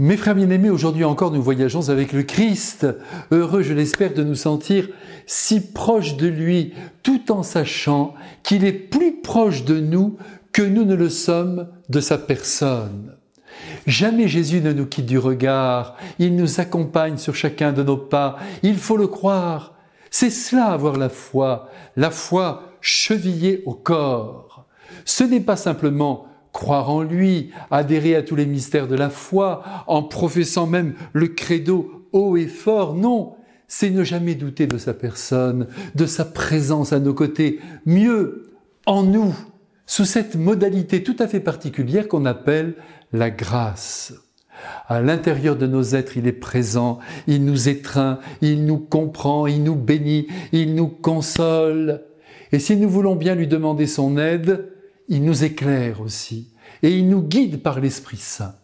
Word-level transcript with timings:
Mes 0.00 0.16
frères 0.16 0.34
bien-aimés, 0.34 0.70
aujourd'hui 0.70 1.04
encore 1.04 1.30
nous 1.30 1.40
voyageons 1.40 1.88
avec 1.88 2.12
le 2.12 2.24
Christ, 2.24 2.84
heureux 3.30 3.62
je 3.62 3.72
l'espère 3.72 4.12
de 4.12 4.24
nous 4.24 4.34
sentir 4.34 4.88
si 5.24 5.60
proches 5.60 6.16
de 6.16 6.26
lui, 6.26 6.74
tout 7.04 7.30
en 7.30 7.44
sachant 7.44 8.14
qu'il 8.42 8.64
est 8.64 8.72
plus 8.72 9.20
proche 9.20 9.64
de 9.64 9.78
nous 9.78 10.16
que 10.50 10.62
nous 10.62 10.84
ne 10.84 10.96
le 10.96 11.08
sommes 11.08 11.68
de 11.90 12.00
sa 12.00 12.18
personne. 12.18 13.14
Jamais 13.86 14.26
Jésus 14.26 14.60
ne 14.60 14.72
nous 14.72 14.86
quitte 14.86 15.06
du 15.06 15.16
regard, 15.16 15.96
il 16.18 16.34
nous 16.34 16.58
accompagne 16.58 17.16
sur 17.16 17.36
chacun 17.36 17.70
de 17.72 17.84
nos 17.84 17.96
pas, 17.96 18.38
il 18.64 18.78
faut 18.78 18.96
le 18.96 19.06
croire. 19.06 19.74
C'est 20.10 20.30
cela 20.30 20.72
avoir 20.72 20.96
la 20.96 21.08
foi, 21.08 21.68
la 21.94 22.10
foi 22.10 22.64
chevillée 22.80 23.62
au 23.64 23.74
corps. 23.74 24.66
Ce 25.04 25.22
n'est 25.22 25.38
pas 25.38 25.56
simplement 25.56 26.26
croire 26.64 26.88
en 26.88 27.02
lui, 27.02 27.50
adhérer 27.70 28.16
à 28.16 28.22
tous 28.22 28.36
les 28.36 28.46
mystères 28.46 28.88
de 28.88 28.96
la 28.96 29.10
foi, 29.10 29.62
en 29.86 30.02
professant 30.02 30.66
même 30.66 30.94
le 31.12 31.28
credo 31.28 32.06
haut 32.12 32.38
et 32.38 32.46
fort. 32.46 32.94
Non, 32.94 33.34
c'est 33.68 33.90
ne 33.90 34.02
jamais 34.02 34.34
douter 34.34 34.66
de 34.66 34.78
sa 34.78 34.94
personne, 34.94 35.66
de 35.94 36.06
sa 36.06 36.24
présence 36.24 36.94
à 36.94 37.00
nos 37.00 37.12
côtés, 37.12 37.60
mieux, 37.84 38.54
en 38.86 39.02
nous, 39.02 39.34
sous 39.84 40.06
cette 40.06 40.36
modalité 40.36 41.02
tout 41.02 41.16
à 41.18 41.28
fait 41.28 41.40
particulière 41.40 42.08
qu'on 42.08 42.24
appelle 42.24 42.76
la 43.12 43.28
grâce. 43.28 44.14
À 44.88 45.02
l'intérieur 45.02 45.56
de 45.56 45.66
nos 45.66 45.82
êtres, 45.82 46.16
il 46.16 46.26
est 46.26 46.32
présent, 46.32 46.98
il 47.26 47.44
nous 47.44 47.68
étreint, 47.68 48.20
il 48.40 48.64
nous 48.64 48.78
comprend, 48.78 49.46
il 49.46 49.62
nous 49.62 49.76
bénit, 49.76 50.28
il 50.52 50.74
nous 50.74 50.88
console. 50.88 52.04
Et 52.52 52.58
si 52.58 52.74
nous 52.78 52.88
voulons 52.88 53.16
bien 53.16 53.34
lui 53.34 53.48
demander 53.48 53.86
son 53.86 54.16
aide, 54.16 54.70
il 55.08 55.22
nous 55.24 55.44
éclaire 55.44 56.00
aussi 56.00 56.53
et 56.82 56.90
il 56.90 57.08
nous 57.08 57.22
guide 57.22 57.62
par 57.62 57.80
l'Esprit 57.80 58.16
Saint. 58.16 58.54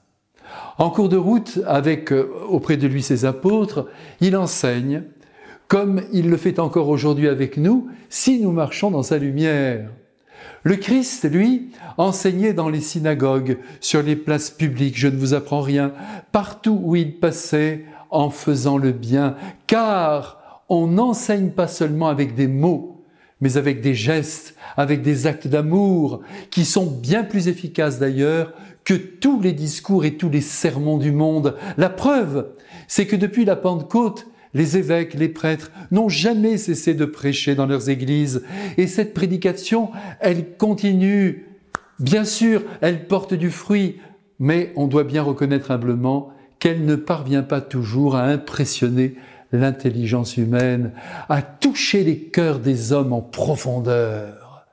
En 0.79 0.91
cours 0.91 1.09
de 1.09 1.17
route, 1.17 1.61
avec 1.67 2.13
euh, 2.13 2.31
auprès 2.49 2.77
de 2.77 2.87
lui 2.87 3.03
ses 3.03 3.25
apôtres, 3.25 3.87
il 4.21 4.37
enseigne, 4.37 5.05
comme 5.69 6.03
il 6.13 6.29
le 6.29 6.37
fait 6.37 6.59
encore 6.59 6.89
aujourd'hui 6.89 7.29
avec 7.29 7.57
nous, 7.57 7.89
si 8.09 8.41
nous 8.41 8.51
marchons 8.51 8.91
dans 8.91 9.03
sa 9.03 9.19
lumière. 9.19 9.91
Le 10.63 10.77
Christ, 10.77 11.31
lui, 11.31 11.71
enseignait 11.97 12.53
dans 12.53 12.69
les 12.69 12.81
synagogues, 12.81 13.59
sur 13.81 14.03
les 14.03 14.17
places 14.17 14.51
publiques, 14.51 14.99
je 14.99 15.09
ne 15.09 15.17
vous 15.17 15.33
apprends 15.35 15.63
rien, 15.63 15.93
partout 16.33 16.79
où 16.83 16.97
il 16.97 17.19
passait 17.19 17.85
en 18.11 18.31
faisant 18.31 18.77
le 18.77 18.93
bien, 18.93 19.37
car 19.67 20.63
on 20.69 20.87
n'enseigne 20.87 21.51
pas 21.51 21.69
seulement 21.69 22.09
avec 22.09 22.35
des 22.35 22.49
mots, 22.49 23.00
mais 23.41 23.57
avec 23.57 23.81
des 23.81 23.95
gestes, 23.95 24.55
avec 24.77 25.03
des 25.03 25.27
actes 25.27 25.49
d'amour, 25.49 26.23
qui 26.51 26.65
sont 26.65 26.87
bien 26.87 27.25
plus 27.25 27.49
efficaces 27.49 27.99
d'ailleurs 27.99 28.53
que 28.85 28.95
tous 28.95 29.41
les 29.41 29.53
discours 29.53 30.05
et 30.05 30.17
tous 30.17 30.31
les 30.31 30.41
sermons 30.41 30.99
du 30.99 31.13
monde. 31.13 31.57
La 31.77 31.91
preuve, 31.91 32.49
c'est 32.89 33.07
que 33.07 33.17
depuis 33.17 33.45
la 33.45 33.57
Pentecôte, 33.57 34.27
les 34.53 34.77
évêques, 34.77 35.15
les 35.15 35.29
prêtres 35.29 35.71
n'ont 35.91 36.09
jamais 36.09 36.57
cessé 36.57 36.95
de 36.95 37.05
prêcher 37.05 37.55
dans 37.55 37.67
leurs 37.67 37.89
églises, 37.89 38.43
et 38.79 38.87
cette 38.87 39.15
prédication, 39.15 39.91
elle 40.21 40.57
continue. 40.57 41.47
Bien 42.01 42.25
sûr, 42.25 42.63
elle 42.81 43.07
porte 43.07 43.35
du 43.35 43.51
fruit, 43.51 44.01
mais 44.39 44.73
on 44.75 44.87
doit 44.87 45.05
bien 45.05 45.23
reconnaître 45.23 45.71
humblement 45.71 46.33
qu'elle 46.59 46.85
ne 46.85 46.97
parvient 46.97 47.43
pas 47.43 47.61
toujours 47.61 48.17
à 48.17 48.25
impressionner 48.25 49.15
l'intelligence 49.53 50.37
humaine, 50.37 50.93
à 51.29 51.43
toucher 51.43 52.05
les 52.05 52.19
cœurs 52.19 52.61
des 52.61 52.93
hommes 52.93 53.13
en 53.13 53.21
profondeur. 53.21 54.67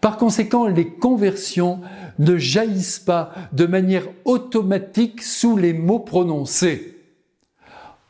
Par 0.00 0.16
conséquent, 0.16 0.66
les 0.66 0.88
conversions 0.88 1.80
ne 2.18 2.36
jaillissent 2.36 2.98
pas 2.98 3.32
de 3.52 3.66
manière 3.66 4.06
automatique 4.24 5.22
sous 5.22 5.56
les 5.56 5.72
mots 5.72 6.00
prononcés. 6.00 6.98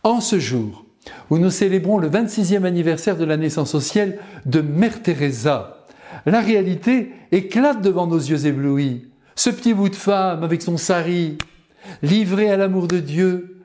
En 0.03 0.21
ce 0.21 0.39
jour 0.39 0.85
où 1.31 1.39
nous 1.39 1.51
célébrons 1.51 1.99
le 1.99 2.09
26e 2.09 2.65
anniversaire 2.65 3.17
de 3.17 3.25
la 3.25 3.37
naissance 3.37 3.75
au 3.75 3.81
ciel 3.81 4.19
de 4.45 4.61
Mère 4.61 5.03
Teresa, 5.03 5.87
la 6.25 6.41
réalité 6.41 7.13
éclate 7.33 7.83
devant 7.83 8.07
nos 8.07 8.19
yeux 8.19 8.47
éblouis. 8.47 9.07
Ce 9.35 9.51
petit 9.51 9.75
bout 9.75 9.89
de 9.89 9.97
femme 9.97 10.43
avec 10.45 10.63
son 10.63 10.77
sari, 10.77 11.39
livré 12.03 12.51
à 12.51 12.57
l'amour 12.57 12.89
de 12.89 12.99
Dieu, 12.99 13.63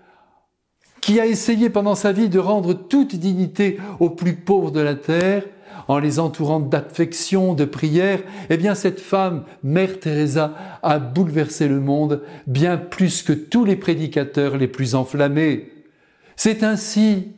qui 1.02 1.20
a 1.20 1.26
essayé 1.26 1.70
pendant 1.70 1.96
sa 1.96 2.12
vie 2.12 2.30
de 2.30 2.40
rendre 2.40 2.74
toute 2.74 3.16
dignité 3.16 3.80
aux 4.00 4.12
plus 4.12 4.36
pauvres 4.36 4.72
de 4.72 4.80
la 4.80 4.96
terre, 4.96 5.44
en 5.88 5.98
les 5.98 6.20
entourant 6.20 6.60
d'affection, 6.60 7.54
de 7.54 7.66
prière, 7.66 8.22
eh 8.50 8.58
bien 8.58 8.76
cette 8.76 9.00
femme, 9.00 9.44
Mère 9.64 10.00
Teresa, 10.00 10.54
a 10.84 11.00
bouleversé 11.00 11.68
le 11.68 11.80
monde 11.80 12.22
bien 12.46 12.78
plus 12.78 13.24
que 13.24 13.34
tous 13.34 13.66
les 13.66 13.76
prédicateurs 13.76 14.58
les 14.58 14.68
plus 14.68 14.96
enflammés. 14.96 15.72
C'est 16.36 16.64
ainsi. 16.64 17.34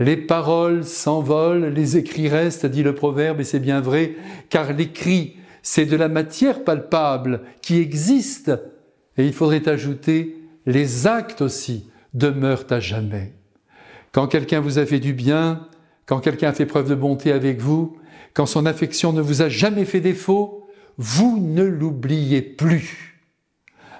Les 0.00 0.16
paroles 0.16 0.84
s'envolent, 0.84 1.66
les 1.66 1.96
écrits 1.96 2.28
restent, 2.28 2.66
dit 2.66 2.82
le 2.82 2.94
proverbe, 2.94 3.40
et 3.40 3.44
c'est 3.44 3.60
bien 3.60 3.80
vrai, 3.80 4.16
car 4.50 4.72
l'écrit, 4.72 5.36
c'est 5.62 5.86
de 5.86 5.96
la 5.96 6.08
matière 6.08 6.64
palpable 6.64 7.42
qui 7.62 7.78
existe, 7.78 8.50
et 9.16 9.24
il 9.24 9.32
faudrait 9.32 9.68
ajouter 9.68 10.36
les 10.66 11.06
actes 11.06 11.42
aussi 11.42 11.86
demeurent 12.14 12.64
à 12.70 12.80
jamais. 12.80 13.32
Quand 14.12 14.26
quelqu'un 14.28 14.60
vous 14.60 14.78
a 14.78 14.86
fait 14.86 15.00
du 15.00 15.12
bien, 15.12 15.68
quand 16.06 16.20
quelqu'un 16.20 16.48
a 16.48 16.52
fait 16.52 16.66
preuve 16.66 16.88
de 16.88 16.94
bonté 16.94 17.32
avec 17.32 17.60
vous, 17.60 17.98
quand 18.32 18.46
son 18.46 18.66
affection 18.66 19.12
ne 19.12 19.20
vous 19.20 19.42
a 19.42 19.48
jamais 19.48 19.84
fait 19.84 20.00
défaut, 20.00 20.68
vous 20.96 21.38
ne 21.40 21.64
l'oubliez 21.64 22.42
plus. 22.42 23.20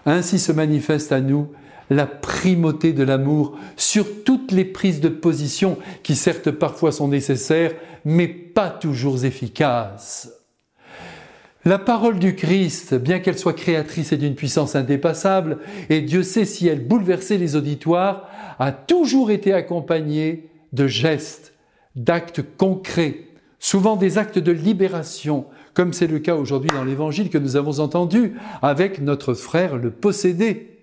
Ainsi 0.07 0.39
se 0.39 0.53
manifeste 0.53 1.13
à 1.13 1.21
nous 1.21 1.49
la 1.91 2.07
primauté 2.07 2.93
de 2.93 3.03
l'amour 3.03 3.59
sur 3.77 4.25
toutes 4.25 4.53
les 4.53 4.65
prises 4.65 5.01
de 5.01 5.09
position 5.09 5.79
qui 6.03 6.15
certes 6.15 6.51
parfois 6.51 6.93
sont 6.93 7.09
nécessaires, 7.09 7.73
mais 8.05 8.29
pas 8.29 8.71
toujours 8.71 9.25
efficaces. 9.25 10.44
La 11.67 11.79
parole 11.79 12.19
du 12.19 12.35
Christ, 12.35 12.95
bien 12.95 13.21
qu'elle 13.21 13.39
soit 13.39 13.55
créatrice 13.55 14.13
et 14.13 14.19
d'une 14.19 14.35
puissance 14.35 14.77
indépassable, 14.77 15.59
et 15.89 16.03
Dieu 16.03 16.23
sait 16.23 16.45
si 16.45 16.69
elle 16.69 16.87
bouleversait 16.87 17.39
les 17.39 17.57
auditoires, 17.57 18.29
a 18.59 18.71
toujours 18.71 19.31
été 19.31 19.55
accompagnée 19.55 20.51
de 20.75 20.87
gestes, 20.87 21.55
d'actes 21.97 22.43
concrets, 22.59 23.29
souvent 23.59 23.97
des 23.97 24.19
actes 24.19 24.39
de 24.39 24.53
libération, 24.53 25.47
comme 25.73 25.95
c'est 25.95 26.07
le 26.07 26.19
cas 26.19 26.35
aujourd'hui 26.35 26.71
dans 26.71 26.85
l'Évangile 26.85 27.31
que 27.31 27.39
nous 27.39 27.57
avons 27.57 27.81
entendu 27.81 28.35
avec 28.61 29.01
notre 29.01 29.33
frère 29.33 29.77
le 29.77 29.91
possédé. 29.91 30.81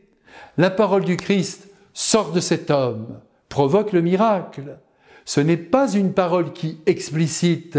La 0.58 0.72
parole 0.72 1.06
du 1.06 1.16
Christ 1.16 1.70
sort 1.94 2.32
de 2.32 2.40
cet 2.40 2.72
homme, 2.72 3.20
provoque 3.50 3.92
le 3.92 4.02
miracle. 4.02 4.78
Ce 5.26 5.42
n'est 5.42 5.58
pas 5.58 5.92
une 5.94 6.14
parole 6.14 6.54
qui 6.54 6.80
explicite, 6.88 7.78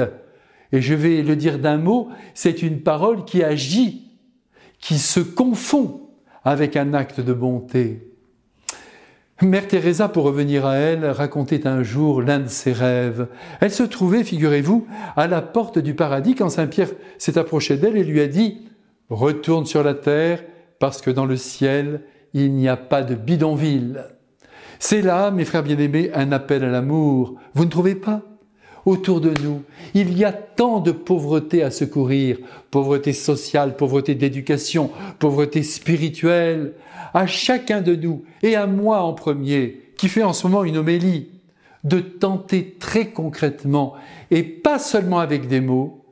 et 0.73 0.81
je 0.81 0.95
vais 0.95 1.23
le 1.23 1.37
dire 1.37 1.59
d'un 1.59 1.77
mot, 1.77 2.09
c'est 2.35 2.63
une 2.63 2.81
parole 2.81 3.25
qui 3.25 3.43
agit, 3.43 4.11
qui 4.81 4.99
se 4.99 5.21
confond 5.21 6.09
avec 6.45 6.77
un 6.77 6.95
acte 6.95 7.21
de 7.21 7.33
bonté. 7.33 8.09
Mère 9.43 9.67
Teresa, 9.67 10.09
pour 10.09 10.25
revenir 10.25 10.67
à 10.67 10.77
elle, 10.77 11.05
racontait 11.05 11.67
un 11.67 11.83
jour 11.83 12.23
l'un 12.23 12.39
de 12.39 12.49
ses 12.49 12.73
rêves. 12.73 13.27
Elle 13.61 13.73
se 13.73 13.83
trouvait, 13.83 14.23
figurez-vous, 14.23 14.87
à 15.17 15.27
la 15.27 15.43
porte 15.43 15.79
du 15.79 15.95
paradis 15.95 16.37
quand 16.37 16.49
Saint 16.49 16.69
Pierre 16.69 16.91
s'est 17.19 17.39
approché 17.39 17.77
d'elle 17.77 17.97
et 17.97 18.05
lui 18.05 18.21
a 18.21 18.29
dit 18.29 18.69
Retourne 19.11 19.67
sur 19.67 19.83
la 19.83 19.95
terre, 19.95 20.45
parce 20.79 21.03
que 21.03 21.11
dans 21.11 21.27
le 21.27 21.37
ciel, 21.37 22.03
il 22.35 22.53
n'y 22.53 22.69
a 22.69 22.77
pas 22.77 23.03
de 23.03 23.15
bidonville. 23.15 24.05
C'est 24.79 25.03
là, 25.03 25.31
mes 25.31 25.45
frères 25.45 25.63
bien-aimés, 25.63 26.11
un 26.15 26.33
appel 26.33 26.65
à 26.65 26.71
l'amour. 26.71 27.35
Vous 27.55 27.65
ne 27.65 27.71
trouvez 27.71 27.95
pas? 27.95 28.23
Autour 28.85 29.21
de 29.21 29.33
nous. 29.43 29.63
Il 29.95 30.17
y 30.17 30.25
a 30.25 30.33
tant 30.33 30.81
de 30.81 30.93
pauvreté 30.93 31.63
à 31.63 31.71
secourir, 31.71 32.39
pauvreté 32.71 33.13
sociale, 33.13 33.77
pauvreté 33.77 34.15
d'éducation, 34.15 34.91
pauvreté 35.19 35.63
spirituelle, 35.63 36.73
à 37.15 37.27
chacun 37.27 37.81
de 37.81 37.95
nous, 37.95 38.25
et 38.43 38.57
à 38.57 38.67
moi 38.67 39.03
en 39.03 39.13
premier, 39.13 39.81
qui 39.97 40.09
fait 40.09 40.23
en 40.23 40.33
ce 40.33 40.47
moment 40.47 40.65
une 40.65 40.79
homélie, 40.79 41.29
de 41.85 41.99
tenter 41.99 42.77
très 42.79 43.09
concrètement, 43.09 43.95
et 44.31 44.43
pas 44.43 44.79
seulement 44.79 45.19
avec 45.19 45.49
des 45.49 45.61
mots, 45.61 46.05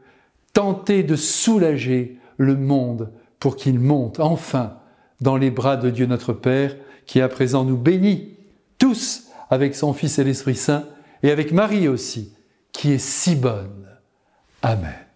tenter 0.53 1.03
de 1.03 1.17
soulager 1.17 2.19
le 2.37 2.57
monde 2.57 3.11
pour 3.39 3.57
qu'il 3.57 3.79
monte 3.79 4.21
enfin 4.21 4.75
dans 5.21 5.37
les 5.37 5.51
bras 5.51 5.77
de 5.77 5.91
Dieu 5.91 6.07
notre 6.07 6.33
Père, 6.33 6.77
qui 7.07 7.21
à 7.21 7.29
présent 7.29 7.65
nous 7.65 7.77
bénit, 7.77 8.35
tous 8.79 9.29
avec 9.49 9.75
son 9.75 9.93
Fils 9.93 10.19
et 10.19 10.25
l'Esprit 10.25 10.55
Saint, 10.57 10.85
et 11.23 11.31
avec 11.31 11.53
Marie 11.53 11.89
aussi, 11.89 12.33
qui 12.73 12.93
est 12.93 12.99
si 12.99 13.35
bonne. 13.37 13.89
Amen. 14.63 15.10